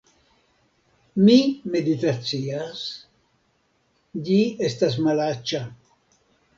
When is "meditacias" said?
1.75-2.83